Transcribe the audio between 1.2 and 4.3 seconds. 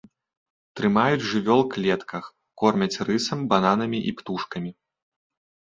жывёл клетках, кормяць рысам, бананамі і